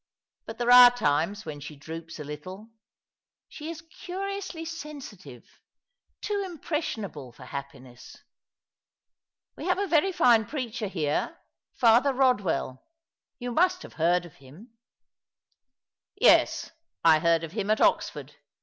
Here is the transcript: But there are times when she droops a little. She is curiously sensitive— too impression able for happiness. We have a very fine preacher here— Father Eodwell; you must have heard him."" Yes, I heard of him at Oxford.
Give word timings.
But 0.47 0.57
there 0.57 0.71
are 0.71 0.89
times 0.89 1.45
when 1.45 1.59
she 1.59 1.75
droops 1.75 2.17
a 2.17 2.23
little. 2.23 2.71
She 3.47 3.69
is 3.69 3.83
curiously 3.83 4.65
sensitive— 4.65 5.45
too 6.25 6.41
impression 6.43 7.05
able 7.05 7.31
for 7.31 7.45
happiness. 7.45 8.17
We 9.55 9.65
have 9.67 9.77
a 9.77 9.85
very 9.85 10.11
fine 10.11 10.45
preacher 10.47 10.87
here— 10.87 11.37
Father 11.81 12.13
Eodwell; 12.13 12.81
you 13.37 13.51
must 13.51 13.83
have 13.83 13.93
heard 14.01 14.25
him."" 14.25 14.71
Yes, 16.19 16.71
I 17.03 17.19
heard 17.19 17.43
of 17.43 17.51
him 17.51 17.69
at 17.69 17.79
Oxford. 17.79 18.33